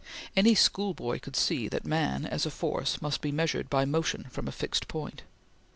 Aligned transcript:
Any 0.35 0.55
schoolboy 0.55 1.19
could 1.19 1.35
see 1.35 1.67
that 1.67 1.85
man 1.85 2.25
as 2.25 2.47
a 2.47 2.49
force 2.49 3.03
must 3.03 3.21
be 3.21 3.31
measured 3.31 3.69
by 3.69 3.85
motion, 3.85 4.25
from 4.31 4.47
a 4.47 4.51
fixed 4.51 4.87
point. 4.87 5.21